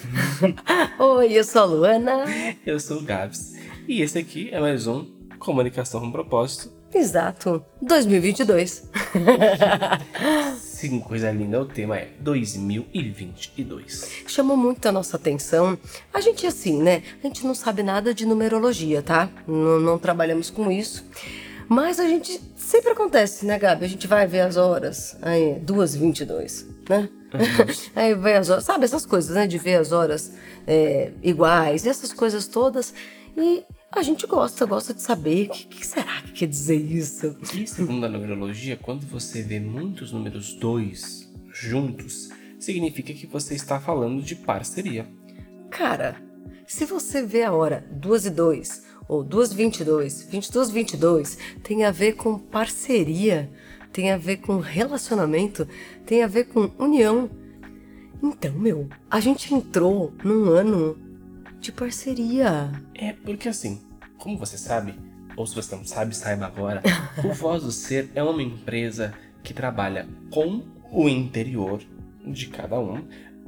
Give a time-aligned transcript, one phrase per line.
[0.99, 2.25] Oi, eu sou a Luana.
[2.65, 3.53] Eu sou o Gabs.
[3.87, 5.07] E esse aqui é mais um
[5.39, 6.73] Comunicação com Propósito.
[6.93, 7.65] Exato.
[7.83, 8.91] 2022.
[10.77, 11.59] Sim, coisa linda.
[11.59, 14.25] O tema é 2022.
[14.27, 15.79] Chamou muito a nossa atenção.
[16.13, 17.03] A gente assim, né?
[17.25, 19.31] A gente não sabe nada de numerologia, tá?
[19.49, 21.03] Não, não trabalhamos com isso.
[21.67, 23.87] Mas a gente sempre acontece, né, Gabi?
[23.87, 25.17] A gente vai ver as horas.
[25.23, 27.09] Aí, 2h22, né?
[27.33, 27.41] Uhum.
[27.97, 28.65] Aí vê as horas.
[28.65, 29.47] Sabe essas coisas, né?
[29.47, 30.35] De ver as horas
[30.67, 32.93] é, iguais, essas coisas todas.
[33.35, 37.37] E a gente gosta, gosta de saber o que, que, será que quer dizer isso.
[37.55, 43.81] E segundo a numerologia, quando você vê muitos números 2 juntos, significa que você está
[43.81, 45.09] falando de parceria.
[45.71, 46.21] Cara,
[46.67, 51.85] se você vê a hora 2 e 2 ou 2 e 22, 22 22, tem
[51.85, 53.51] a ver com parceria,
[53.93, 55.67] tem a ver com relacionamento,
[56.05, 57.31] tem a ver com união.
[58.23, 61.06] Então, meu, a gente entrou num ano
[61.67, 62.71] de parceria.
[62.95, 63.81] É, porque assim,
[64.19, 64.95] como você sabe,
[65.37, 66.81] ou se você não sabe, saiba agora,
[67.25, 71.83] o Voz do Ser é uma empresa que trabalha com o interior
[72.25, 73.05] de cada um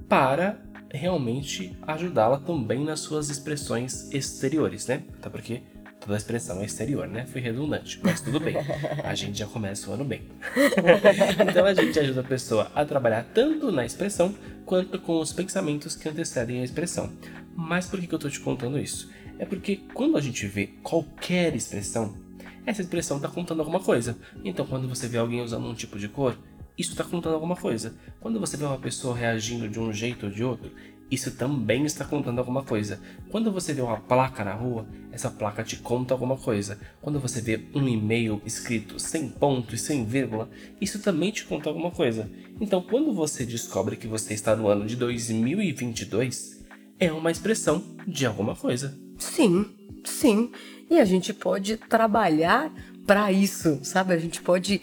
[0.08, 0.60] para
[0.92, 5.04] realmente ajudá-la também nas suas expressões exteriores, né?
[5.18, 5.62] Até porque
[6.00, 7.24] toda expressão é exterior, né?
[7.26, 8.56] Foi redundante, mas tudo bem.
[9.04, 10.22] A gente já começa o ano bem.
[11.48, 15.94] então a gente ajuda a pessoa a trabalhar tanto na expressão quanto com os pensamentos
[15.94, 17.12] que antecedem a expressão.
[17.60, 19.10] Mas por que, eu estou te contando isso?
[19.36, 22.16] É porque quando a gente vê qualquer expressão,
[22.64, 24.16] essa expressão está contando alguma coisa.
[24.44, 26.38] Então quando você vê alguém usando um tipo de cor,
[26.78, 27.96] isso está contando alguma coisa.
[28.20, 30.70] Quando você vê uma pessoa reagindo de um jeito ou de outro,
[31.10, 33.00] isso também está contando alguma coisa.
[33.28, 36.78] Quando você vê uma placa na rua, essa placa te conta alguma coisa.
[37.02, 40.48] Quando você vê um e-mail escrito sem ponto e sem vírgula,
[40.80, 42.30] isso também te conta alguma coisa.
[42.60, 46.57] Então, quando você descobre que você está no ano de 2022,
[46.98, 48.96] é uma expressão de alguma coisa.
[49.18, 49.66] Sim,
[50.04, 50.50] sim.
[50.90, 52.72] E a gente pode trabalhar
[53.06, 54.12] para isso, sabe?
[54.12, 54.80] A gente pode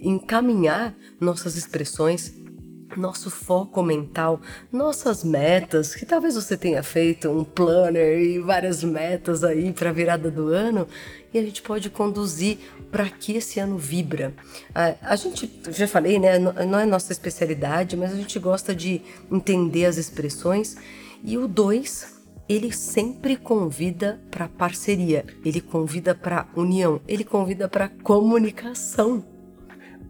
[0.00, 2.32] encaminhar nossas expressões,
[2.96, 4.40] nosso foco mental,
[4.72, 9.92] nossas metas, que talvez você tenha feito um planner e várias metas aí para a
[9.92, 10.86] virada do ano,
[11.32, 12.58] e a gente pode conduzir
[12.90, 14.32] para que esse ano vibra.
[14.74, 19.02] A, a gente, já falei, né, não é nossa especialidade, mas a gente gosta de
[19.30, 20.76] entender as expressões,
[21.22, 22.18] e o 2
[22.48, 29.22] ele sempre convida para parceria, ele convida para união, ele convida para comunicação.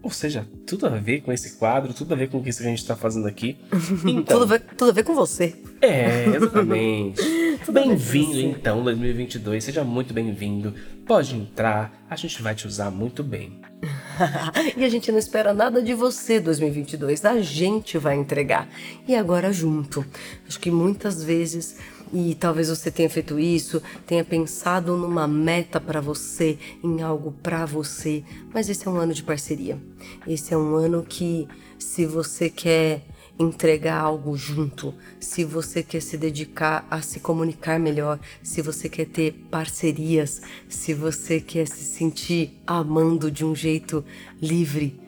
[0.01, 2.71] Ou seja, tudo a ver com esse quadro, tudo a ver com isso que a
[2.71, 3.59] gente está fazendo aqui.
[4.07, 5.57] Então, tudo, a ver, tudo a ver com você.
[5.83, 7.21] É, exatamente.
[7.71, 9.65] bem-vindo, então, 2022.
[9.65, 10.73] Seja muito bem-vindo.
[11.05, 13.61] Pode entrar, a gente vai te usar muito bem.
[14.77, 18.69] e a gente não espera nada de você 2022, a gente vai entregar.
[19.07, 20.05] E agora junto.
[20.47, 21.77] Acho que muitas vezes
[22.13, 27.67] e talvez você tenha feito isso, tenha pensado numa meta para você, em algo para
[27.67, 29.79] você, mas esse é um ano de parceria.
[30.27, 31.47] Esse é um ano que
[31.79, 33.03] se você quer
[33.39, 39.07] entregar algo junto, se você quer se dedicar a se comunicar melhor, se você quer
[39.07, 44.05] ter parcerias, se você quer se sentir amando de um jeito
[44.43, 45.01] livre,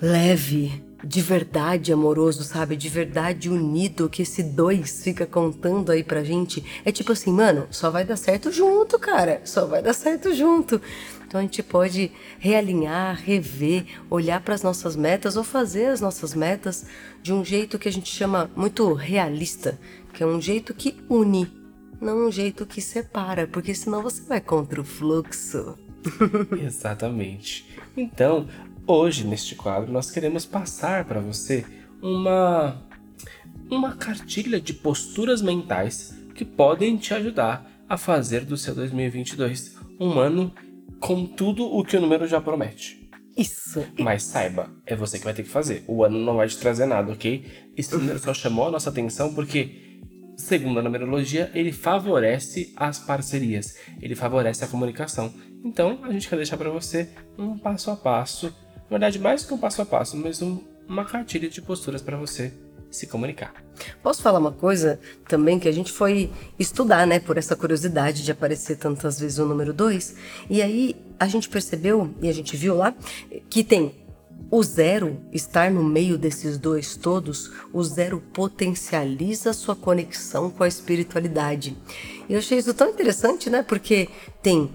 [0.00, 2.76] leve, de verdade amoroso, sabe?
[2.76, 6.64] De verdade unido, que esse dois fica contando aí pra gente.
[6.84, 9.40] É tipo assim, mano, só vai dar certo junto, cara.
[9.44, 10.80] Só vai dar certo junto.
[11.36, 16.34] Então a gente pode realinhar, rever, olhar para as nossas metas ou fazer as nossas
[16.34, 16.86] metas
[17.22, 19.78] de um jeito que a gente chama muito realista,
[20.12, 21.46] que é um jeito que une,
[22.00, 25.78] não um jeito que separa, porque senão você vai contra o fluxo.
[26.58, 27.66] Exatamente.
[27.96, 28.46] Então,
[28.88, 31.66] Hoje, neste quadro, nós queremos passar para você
[32.00, 32.80] uma
[33.68, 40.20] uma cartilha de posturas mentais que podem te ajudar a fazer do seu 2022 um
[40.20, 40.54] ano
[41.00, 43.08] com tudo o que o número já promete.
[43.36, 43.84] Isso.
[43.98, 45.84] Mas saiba, é você que vai ter que fazer.
[45.86, 47.44] O ano não vai te trazer nada, ok?
[47.76, 50.00] Esse número só chamou a nossa atenção porque,
[50.36, 55.32] segundo a numerologia, ele favorece as parcerias, ele favorece a comunicação.
[55.62, 58.54] Então, a gente quer deixar para você um passo a passo
[58.86, 62.16] na verdade, mais que um passo a passo, mas um, uma cartilha de posturas para
[62.16, 62.52] você
[62.90, 63.54] se comunicar.
[64.02, 64.98] Posso falar uma coisa
[65.28, 69.46] também que a gente foi estudar, né, por essa curiosidade de aparecer tantas vezes o
[69.46, 70.14] número 2,
[70.48, 72.94] e aí a gente percebeu e a gente viu lá
[73.50, 73.94] que tem
[74.50, 80.68] o zero estar no meio desses dois todos, o zero potencializa sua conexão com a
[80.68, 81.76] espiritualidade.
[82.28, 83.62] E eu achei isso tão interessante, né?
[83.62, 84.08] Porque
[84.42, 84.70] tem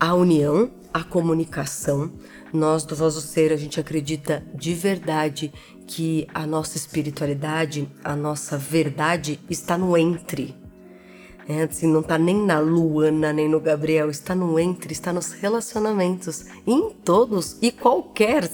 [0.00, 2.12] a união, a comunicação.
[2.52, 5.52] Nós do Voz do Ser, a gente acredita de verdade
[5.86, 10.54] que a nossa espiritualidade, a nossa verdade está no entre.
[11.48, 15.32] É, assim, não está nem na Luana, nem no Gabriel, está no entre, está nos
[15.32, 18.48] relacionamentos, em todos e qualquer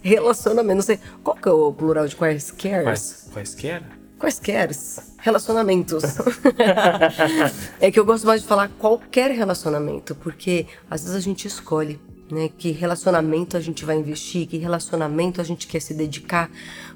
[0.00, 0.76] relacionamento.
[0.76, 2.84] Não sei, qual que é o plural de quaisquer?
[2.84, 3.82] Quais, quaisquer?
[4.18, 4.70] Quaisquer
[5.18, 6.04] relacionamentos.
[7.80, 12.00] é que eu gosto mais de falar qualquer relacionamento, porque às vezes a gente escolhe.
[12.28, 16.50] Né, que relacionamento a gente vai investir, que relacionamento a gente quer se dedicar,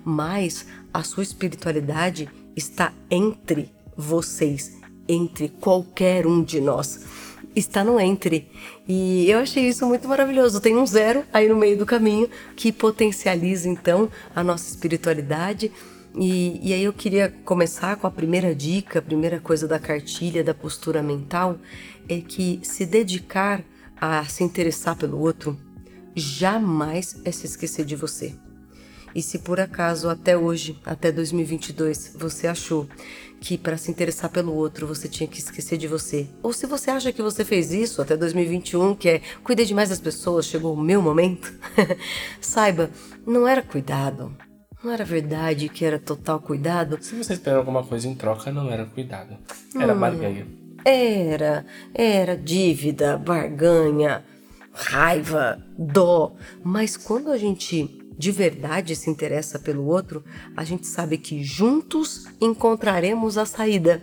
[0.04, 4.76] mas a sua espiritualidade está entre vocês,
[5.08, 7.06] entre qualquer um de nós
[7.54, 8.48] está no entre.
[8.86, 10.60] E eu achei isso muito maravilhoso.
[10.60, 15.70] Tem um zero aí no meio do caminho que potencializa então a nossa espiritualidade.
[16.14, 20.42] E, e aí eu queria começar com a primeira dica, a primeira coisa da cartilha
[20.42, 21.58] da postura mental
[22.08, 23.62] é que se dedicar
[24.00, 25.58] a se interessar pelo outro
[26.14, 28.34] jamais é se esquecer de você.
[29.14, 32.88] E se por acaso até hoje, até 2022, você achou
[33.40, 36.90] que para se interessar pelo outro você tinha que esquecer de você, ou se você
[36.90, 40.80] acha que você fez isso até 2021, que é cuidei demais das pessoas, chegou o
[40.80, 41.52] meu momento,
[42.40, 42.90] saiba,
[43.26, 44.34] não era cuidado.
[44.82, 46.96] Não era verdade que era total cuidado?
[47.02, 49.36] Se você esperar alguma coisa em troca, não era cuidado.
[49.78, 50.46] Era hum, barganha.
[50.84, 54.24] Era, era dívida, barganha,
[54.72, 56.34] raiva, dó.
[56.62, 60.22] Mas quando a gente de verdade se interessa pelo outro,
[60.54, 64.02] a gente sabe que juntos encontraremos a saída.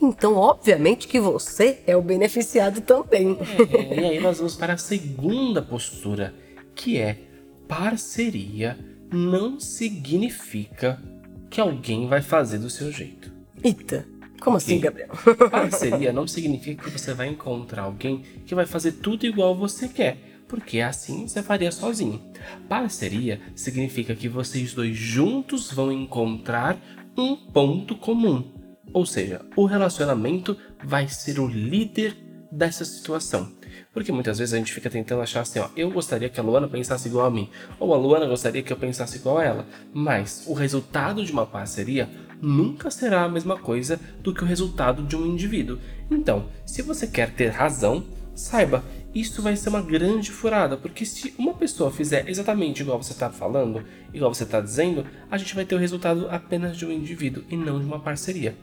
[0.00, 3.38] Então, obviamente que você é o beneficiado também.
[3.72, 6.34] É, e aí nós vamos para a segunda postura,
[6.74, 7.18] que é
[7.66, 8.78] parceria
[9.10, 11.02] não significa
[11.48, 13.32] que alguém vai fazer do seu jeito.
[13.62, 14.06] Eita,
[14.40, 14.74] como okay.
[14.74, 15.08] assim, Gabriel?
[15.50, 20.36] Parceria não significa que você vai encontrar alguém que vai fazer tudo igual você quer
[20.48, 22.22] porque assim você faria sozinho.
[22.68, 26.78] Parceria significa que vocês dois juntos vão encontrar
[27.16, 28.52] um ponto comum.
[28.92, 32.16] Ou seja, o relacionamento vai ser o líder
[32.50, 33.52] dessa situação.
[33.92, 36.68] Porque muitas vezes a gente fica tentando achar assim, ó, eu gostaria que a Luana
[36.68, 37.50] pensasse igual a mim,
[37.80, 39.66] ou a Luana gostaria que eu pensasse igual a ela.
[39.92, 42.08] Mas o resultado de uma parceria
[42.40, 45.78] nunca será a mesma coisa do que o resultado de um indivíduo.
[46.10, 48.04] Então, se você quer ter razão,
[48.34, 48.84] saiba
[49.16, 53.30] isso vai ser uma grande furada, porque se uma pessoa fizer exatamente igual você está
[53.30, 57.42] falando, igual você está dizendo, a gente vai ter o resultado apenas de um indivíduo
[57.48, 58.54] e não de uma parceria.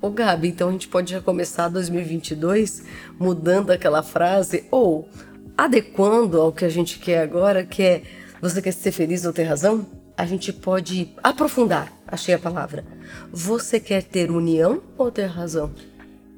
[0.00, 2.84] Ô Gabi, então a gente pode já começar 2022
[3.20, 5.06] mudando aquela frase ou
[5.54, 8.02] adequando ao que a gente quer agora, que é
[8.40, 9.97] você quer ser feliz ou ter razão?
[10.18, 12.84] A gente pode aprofundar, achei a palavra.
[13.32, 15.72] Você quer ter união ou ter razão?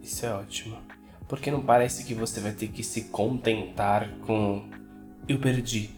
[0.02, 0.76] Isso é ótimo.
[1.26, 4.68] Porque não parece que você vai ter que se contentar com
[5.26, 5.88] eu perdi.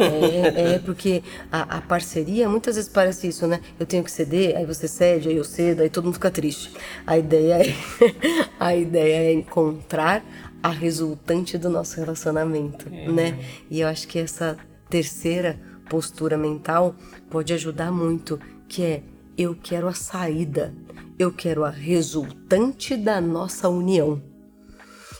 [0.00, 3.60] É, é porque a, a, parceria muitas vezes parece isso, né?
[3.78, 6.72] Eu tenho que ceder, aí você cede, aí eu cedo, aí todo mundo fica triste.
[7.06, 7.74] A ideia é,
[8.58, 10.24] a ideia é encontrar
[10.60, 13.08] a resultante do nosso relacionamento, é.
[13.08, 13.38] né?
[13.70, 14.56] E eu acho que essa
[14.90, 15.56] terceira
[15.88, 16.94] postura mental
[17.30, 18.38] pode ajudar muito,
[18.68, 19.02] que é
[19.38, 20.74] eu quero a saída,
[21.18, 24.22] eu quero a resultante da nossa união.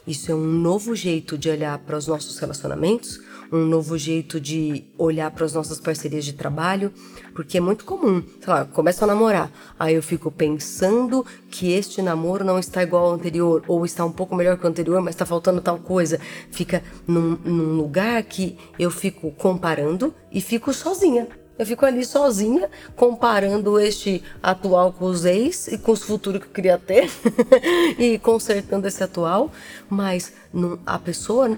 [0.07, 3.21] Isso é um novo jeito de olhar para os nossos relacionamentos,
[3.51, 6.93] um novo jeito de olhar para as nossas parcerias de trabalho,
[7.35, 12.01] porque é muito comum, sei lá, começo a namorar, aí eu fico pensando que este
[12.03, 15.15] namoro não está igual ao anterior, ou está um pouco melhor que o anterior, mas
[15.15, 16.21] está faltando tal coisa.
[16.51, 21.27] Fica num, num lugar que eu fico comparando e fico sozinha.
[21.59, 26.47] Eu fico ali sozinha, comparando este atual com os ex e com os futuros que
[26.47, 27.11] eu queria ter,
[27.99, 29.51] e consertando esse atual,
[29.89, 31.49] mas não, a pessoa,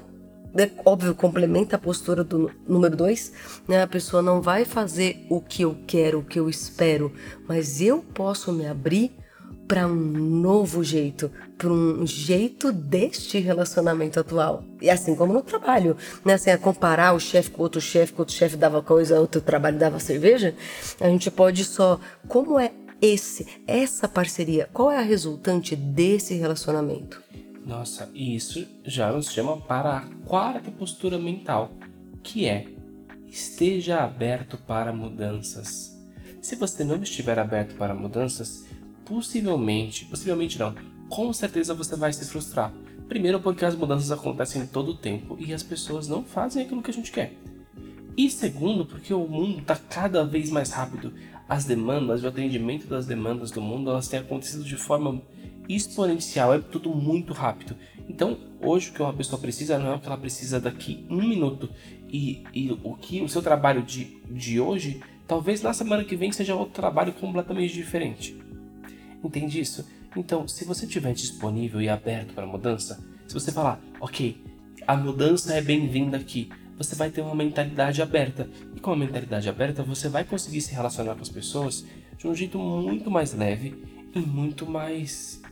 [0.55, 3.33] né, óbvio, complementa a postura do número dois,
[3.67, 3.83] né?
[3.83, 7.13] A pessoa não vai fazer o que eu quero, o que eu espero,
[7.49, 9.13] mas eu posso me abrir
[9.69, 14.65] para um novo jeito, para um jeito deste relacionamento atual.
[14.81, 15.95] E assim como no trabalho,
[16.25, 16.33] né?
[16.35, 19.79] Assim, a comparar o chefe com outro chefe, que outro chefe dava coisa, outro trabalho
[19.79, 20.55] dava cerveja,
[20.99, 27.23] a gente pode só como é esse, essa parceria, qual é a resultante desse relacionamento?
[27.65, 31.71] Nossa, isso já nos chama para a quarta postura mental,
[32.23, 32.67] que é
[33.27, 35.95] esteja aberto para mudanças.
[36.41, 38.65] Se você não estiver aberto para mudanças,
[39.09, 40.75] possivelmente, possivelmente não,
[41.09, 42.73] com certeza você vai se frustrar.
[43.09, 46.91] Primeiro porque as mudanças acontecem todo o tempo e as pessoas não fazem aquilo que
[46.91, 47.33] a gente quer.
[48.15, 51.15] E segundo, porque o mundo está cada vez mais rápido.
[51.49, 55.23] As demandas, o atendimento das demandas do mundo, elas têm acontecido de forma
[55.69, 57.77] exponencial, é tudo muito rápido.
[58.09, 61.23] Então, hoje o que uma pessoa precisa não é o que ela precisa daqui um
[61.27, 61.71] minuto.
[62.11, 66.33] E, e o que o seu trabalho de, de hoje, talvez na semana que vem
[66.33, 68.48] seja outro trabalho completamente diferente.
[69.23, 69.87] Entende isso?
[70.17, 74.43] Então, se você estiver disponível e aberto para mudança, se você falar, ok,
[74.87, 78.49] a mudança é bem-vinda aqui, você vai ter uma mentalidade aberta.
[78.75, 81.85] E com a mentalidade aberta, você vai conseguir se relacionar com as pessoas
[82.17, 83.83] de um jeito muito mais leve
[84.15, 85.43] e muito mais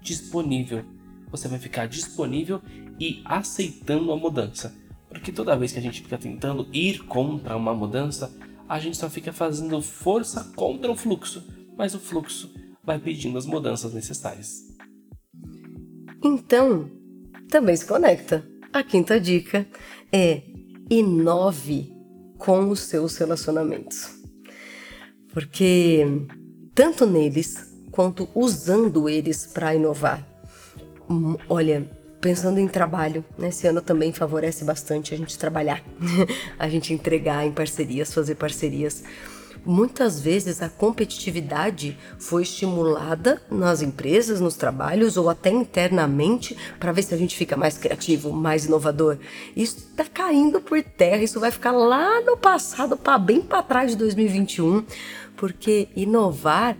[0.00, 0.84] disponível.
[1.30, 2.60] Você vai ficar disponível
[2.98, 4.74] e aceitando a mudança.
[5.08, 8.34] Porque toda vez que a gente fica tentando ir contra uma mudança,
[8.68, 12.52] a gente só fica fazendo força contra o fluxo, mas o fluxo
[12.84, 14.62] vai pedindo as mudanças necessárias.
[16.22, 16.90] Então,
[17.48, 18.46] também se conecta.
[18.72, 19.66] A quinta dica
[20.12, 20.42] é
[20.90, 21.92] inove
[22.38, 24.10] com os seus relacionamentos.
[25.32, 26.04] Porque
[26.74, 30.26] tanto neles quanto usando eles para inovar.
[31.08, 31.88] Hum, olha,
[32.20, 35.82] pensando em trabalho, né, esse ano também favorece bastante a gente trabalhar,
[36.58, 39.02] a gente entregar em parcerias, fazer parcerias.
[39.64, 47.02] Muitas vezes a competitividade foi estimulada nas empresas, nos trabalhos ou até internamente para ver
[47.02, 49.18] se a gente fica mais criativo, mais inovador.
[49.56, 53.90] Isso está caindo por terra, isso vai ficar lá no passado, para bem para trás
[53.92, 54.84] de 2021,
[55.36, 56.76] porque inovar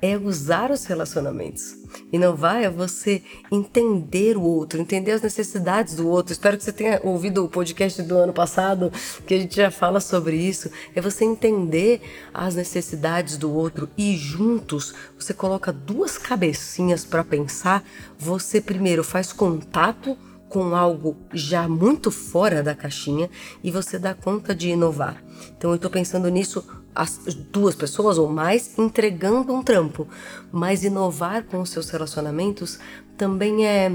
[0.00, 1.76] é usar os relacionamentos.
[2.12, 6.32] Inovar é você entender o outro, entender as necessidades do outro.
[6.32, 8.92] Espero que você tenha ouvido o podcast do ano passado,
[9.26, 10.70] que a gente já fala sobre isso.
[10.94, 12.00] É você entender
[12.32, 17.84] as necessidades do outro e juntos você coloca duas cabecinhas para pensar.
[18.18, 20.16] Você primeiro faz contato
[20.48, 23.28] com algo já muito fora da caixinha
[23.62, 25.22] e você dá conta de inovar.
[25.56, 26.64] Então eu estou pensando nisso
[26.94, 27.18] as
[27.52, 30.08] duas pessoas ou mais entregando um trampo,
[30.50, 32.78] mas inovar com os seus relacionamentos
[33.16, 33.92] também é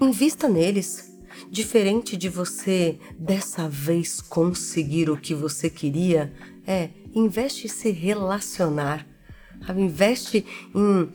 [0.00, 1.10] invista neles.
[1.50, 6.32] Diferente de você dessa vez conseguir o que você queria,
[6.66, 9.06] é investe em se relacionar,
[9.66, 9.82] sabe?
[9.82, 11.08] investe em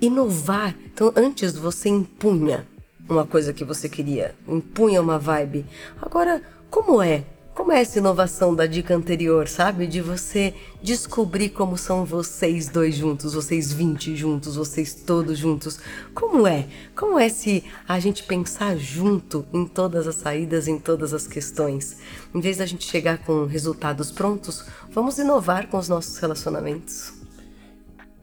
[0.00, 0.74] inovar.
[0.92, 2.66] Então, antes você impunha
[3.08, 5.64] uma coisa que você queria, impunha uma vibe.
[6.02, 7.24] Agora, como é
[7.58, 9.88] como é essa inovação da dica anterior, sabe?
[9.88, 15.80] De você descobrir como são vocês dois juntos, vocês 20 juntos, vocês todos juntos.
[16.14, 16.68] Como é?
[16.94, 21.98] Como é se a gente pensar junto em todas as saídas, em todas as questões?
[22.32, 27.12] Em vez da gente chegar com resultados prontos, vamos inovar com os nossos relacionamentos.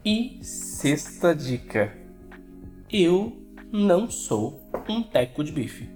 [0.02, 1.92] E sexta dica:
[2.90, 3.36] eu
[3.70, 5.90] não sou um teco de bife.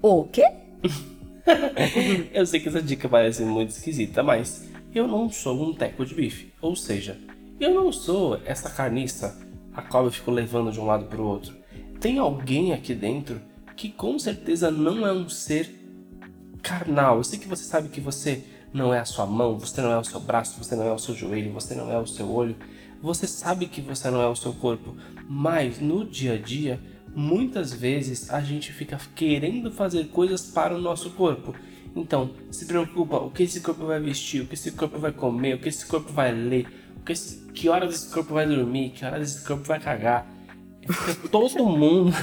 [0.00, 0.44] O quê?
[2.32, 6.14] eu sei que essa dica parece muito esquisita, mas eu não sou um teco de
[6.14, 6.52] bife.
[6.60, 7.18] Ou seja,
[7.60, 9.38] eu não sou essa carniça
[9.72, 11.54] a qual eu fico levando de um lado para o outro.
[12.00, 13.40] Tem alguém aqui dentro
[13.76, 15.70] que com certeza não é um ser
[16.62, 17.18] carnal.
[17.18, 19.98] Eu sei que você sabe que você não é a sua mão, você não é
[19.98, 22.56] o seu braço, você não é o seu joelho, você não é o seu olho.
[23.00, 24.96] Você sabe que você não é o seu corpo,
[25.28, 26.80] mas no dia a dia
[27.16, 31.54] muitas vezes a gente fica querendo fazer coisas para o nosso corpo.
[31.96, 35.54] Então, se preocupa o que esse corpo vai vestir, o que esse corpo vai comer,
[35.54, 38.90] o que esse corpo vai ler, o que, esse, que horas esse corpo vai dormir,
[38.90, 40.30] que horas esse corpo vai cagar.
[40.82, 42.14] Fica todo mundo.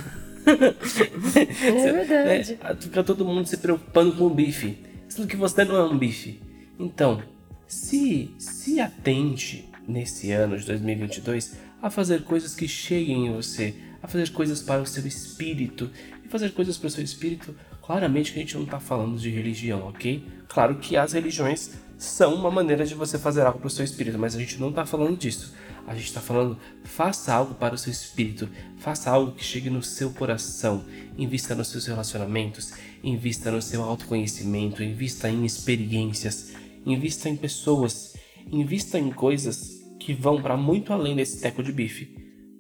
[0.46, 2.60] é verdade.
[2.62, 4.78] É, fica todo mundo se preocupando com o bife.
[5.10, 6.40] Sendo que você não é um bife.
[6.80, 7.20] Então,
[7.66, 14.08] se, se atente nesse ano de 2022 a fazer coisas que cheguem em você, a
[14.08, 15.90] fazer coisas para o seu espírito.
[16.24, 19.30] E fazer coisas para o seu espírito, claramente que a gente não está falando de
[19.30, 20.28] religião, ok?
[20.50, 24.20] Claro que as religiões são uma maneira de você fazer algo para o seu espírito,
[24.20, 25.54] mas a gente não está falando disso.
[25.88, 29.84] A gente está falando, faça algo para o seu espírito, faça algo que chegue no
[29.84, 30.86] seu coração,
[31.18, 36.54] invista nos seus relacionamentos, invista no seu autoconhecimento, invista em experiências,
[36.86, 38.16] invista em pessoas,
[38.50, 42.16] invista em coisas que vão para muito além desse teco de bife.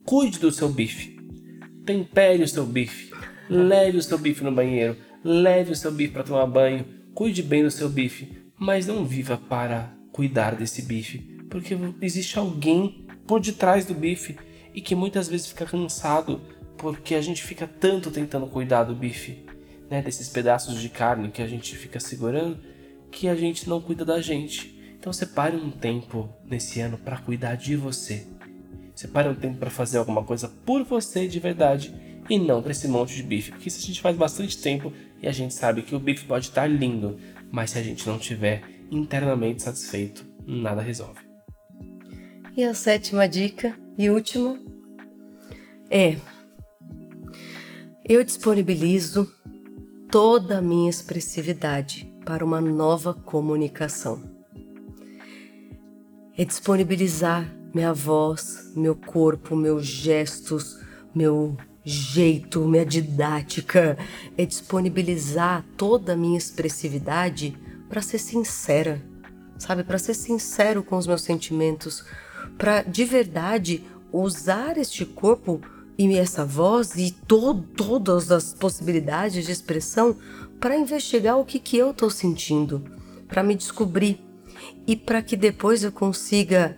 [0.05, 1.12] Cuide do seu bife,
[1.86, 3.12] tempere o seu bife,
[3.50, 7.63] leve o seu bife no banheiro, leve o seu bife para tomar banho, cuide bem
[7.63, 13.86] do seu bife, mas não viva para cuidar desse bife, porque existe alguém por detrás
[13.86, 14.38] do bife
[14.74, 16.42] e que muitas vezes fica cansado
[16.78, 19.46] porque a gente fica tanto tentando cuidar do bife,
[19.90, 22.60] né, desses pedaços de carne que a gente fica segurando,
[23.12, 24.74] que a gente não cuida da gente.
[24.98, 28.28] Então separe um tempo nesse ano para cuidar de você.
[28.95, 31.93] Separe um tempo para fazer alguma coisa por você de verdade
[32.29, 33.51] e não para esse monte de bife.
[33.51, 36.47] Porque isso a gente faz bastante tempo e a gente sabe que o bife pode
[36.47, 37.17] estar lindo,
[37.51, 41.21] mas se a gente não tiver internamente satisfeito, nada resolve.
[42.55, 44.59] E a sétima dica e última
[45.89, 46.17] é:
[48.07, 49.31] eu disponibilizo
[50.12, 54.21] toda a minha expressividade para uma nova comunicação.
[56.38, 60.80] É disponibilizar minha voz, meu corpo, meus gestos,
[61.13, 63.98] meu jeito, minha didática,
[64.38, 67.58] é disponibilizar toda a minha expressividade
[67.89, 69.01] para ser sincera,
[69.58, 69.84] sabe?
[69.84, 72.06] Para ser sincero com os meus sentimentos,
[72.58, 75.60] para de verdade usar este corpo
[75.98, 80.15] e essa voz e to todas as possibilidades de expressão
[80.60, 82.84] para investigar o que, que eu estou sentindo,
[83.27, 84.20] para me descobrir
[84.88, 86.77] e para que depois eu consiga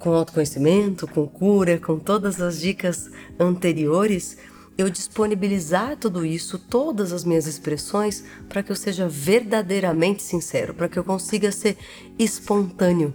[0.00, 4.38] com autoconhecimento, com cura, com todas as dicas anteriores,
[4.76, 10.88] eu disponibilizar tudo isso, todas as minhas expressões, para que eu seja verdadeiramente sincero, para
[10.88, 11.76] que eu consiga ser
[12.18, 13.14] espontâneo.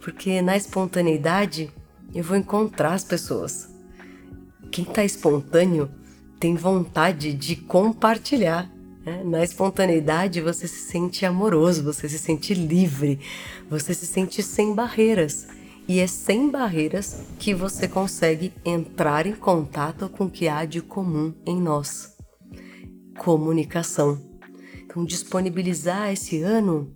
[0.00, 1.72] Porque na espontaneidade
[2.12, 3.72] eu vou encontrar as pessoas.
[4.72, 5.88] Quem está espontâneo
[6.40, 8.68] tem vontade de compartilhar.
[9.06, 9.22] Né?
[9.24, 13.20] Na espontaneidade você se sente amoroso, você se sente livre,
[13.70, 15.46] você se sente sem barreiras
[15.86, 20.80] e é sem barreiras que você consegue entrar em contato com o que há de
[20.80, 22.16] comum em nós.
[23.18, 24.20] Comunicação.
[24.84, 26.94] Então, disponibilizar esse ano,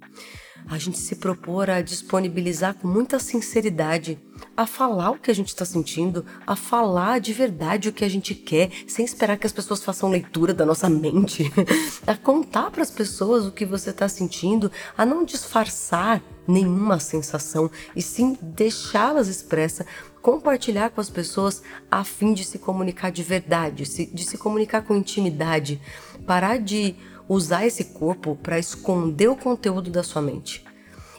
[0.69, 4.19] a gente se propor a disponibilizar com muita sinceridade,
[4.57, 8.09] a falar o que a gente está sentindo, a falar de verdade o que a
[8.09, 11.51] gente quer, sem esperar que as pessoas façam leitura da nossa mente,
[12.07, 17.71] a contar para as pessoas o que você está sentindo, a não disfarçar nenhuma sensação
[17.95, 19.87] e sim deixá-las expressa,
[20.23, 24.97] compartilhar com as pessoas a fim de se comunicar de verdade, de se comunicar com
[24.97, 25.81] intimidade,
[26.27, 26.97] parar de
[27.29, 30.65] usar esse corpo para esconder o conteúdo da sua mente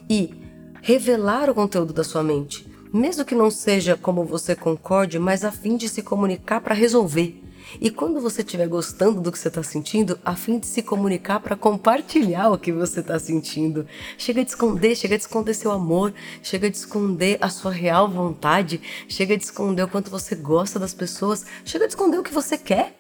[0.10, 0.34] e
[0.82, 5.52] revelar o conteúdo da sua mente, mesmo que não seja como você concorde, mas a
[5.52, 7.39] fim de se comunicar para resolver
[7.80, 11.40] e quando você estiver gostando do que você está sentindo, a fim de se comunicar
[11.40, 13.86] para compartilhar o que você está sentindo.
[14.18, 18.82] Chega de esconder, chega de esconder seu amor, chega de esconder a sua real vontade,
[19.08, 22.58] chega de esconder o quanto você gosta das pessoas, chega de esconder o que você
[22.58, 22.98] quer.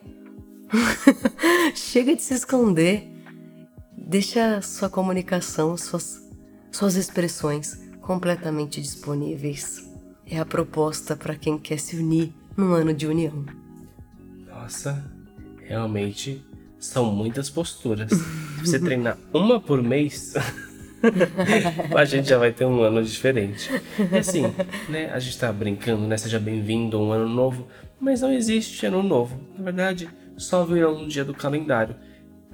[1.73, 3.09] chega de se esconder.
[3.97, 6.21] Deixa sua comunicação, suas,
[6.71, 9.87] suas expressões completamente disponíveis.
[10.25, 13.45] É a proposta para quem quer se unir num ano de união.
[14.69, 15.03] Nossa,
[15.65, 16.45] realmente
[16.77, 18.11] são muitas posturas.
[18.11, 20.35] Se você treinar uma por mês,
[21.97, 23.67] a gente já vai ter um ano diferente.
[24.13, 24.43] E assim,
[24.87, 25.09] né?
[25.11, 26.15] A gente tá brincando, né?
[26.17, 27.67] Seja bem-vindo a um ano novo,
[27.99, 29.41] mas não existe ano novo.
[29.57, 31.95] Na verdade, só virá um dia do calendário.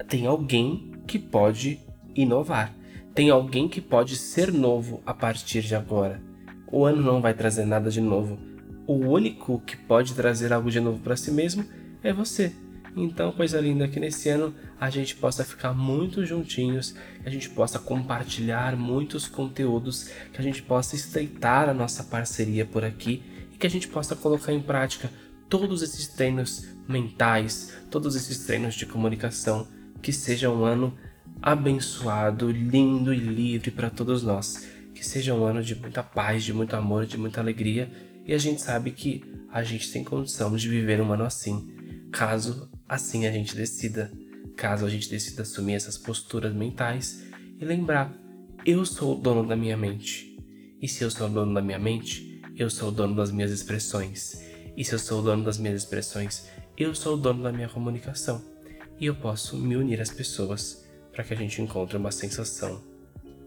[0.08, 1.80] Tem alguém que pode
[2.14, 2.74] inovar.
[3.14, 6.18] Tem alguém que pode ser novo a partir de agora.
[6.72, 8.38] O ano não vai trazer nada de novo.
[8.86, 11.62] O único que pode trazer algo de novo para si mesmo
[12.02, 12.52] é você.
[12.96, 17.50] Então, coisa linda que nesse ano a gente possa ficar muito juntinhos, que a gente
[17.50, 23.58] possa compartilhar muitos conteúdos, que a gente possa estreitar a nossa parceria por aqui e
[23.58, 25.10] que a gente possa colocar em prática
[25.46, 29.68] todos esses treinos mentais, todos esses treinos de comunicação,
[30.00, 30.96] que seja um ano
[31.42, 34.66] abençoado, lindo e livre para todos nós.
[34.94, 37.90] Que seja um ano de muita paz, de muito amor, de muita alegria.
[38.24, 41.75] E a gente sabe que a gente tem condição de viver um ano assim
[42.16, 44.10] caso assim a gente decida,
[44.56, 47.22] caso a gente decida assumir essas posturas mentais
[47.60, 48.10] e lembrar:
[48.64, 50.34] eu sou o dono da minha mente.
[50.80, 53.50] E se eu sou o dono da minha mente, eu sou o dono das minhas
[53.50, 54.42] expressões.
[54.74, 57.68] E se eu sou o dono das minhas expressões, eu sou o dono da minha
[57.68, 58.42] comunicação.
[58.98, 62.82] E eu posso me unir às pessoas para que a gente encontre uma sensação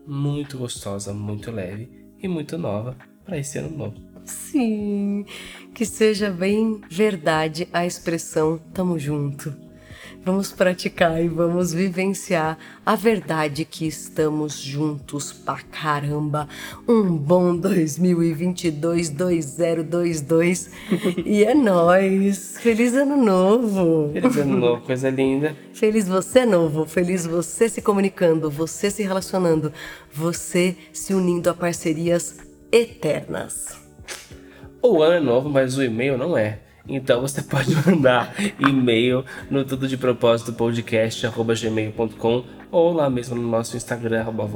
[0.05, 4.08] muito gostosa, muito leve e muito nova para esse ano novo.
[4.29, 5.25] Sim,
[5.73, 9.53] que seja bem verdade a expressão tamo junto.
[10.23, 16.47] Vamos praticar e vamos vivenciar a verdade que estamos juntos pra caramba.
[16.87, 20.69] Um bom 2022 2022
[21.25, 22.57] e é nós.
[22.59, 24.11] Feliz ano novo.
[24.13, 25.55] Feliz ano novo, coisa linda.
[25.73, 29.71] Feliz você novo, feliz você se comunicando, você se relacionando,
[30.13, 32.37] você se unindo a parcerias
[32.71, 33.88] eternas.
[34.81, 36.59] O ano é novo, mas o e-mail não é.
[36.87, 43.47] Então você pode mandar e-mail no tudo de propósito podcast gmail.com ou lá mesmo no
[43.47, 44.47] nosso Instagram arroba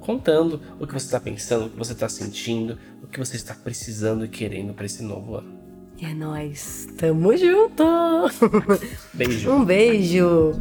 [0.00, 3.54] contando o que você está pensando, o que você está sentindo, o que você está
[3.54, 5.60] precisando e querendo para esse novo ano.
[5.98, 7.84] E é nóis, tamo junto!
[9.12, 9.52] Beijo!
[9.52, 10.52] Um beijo!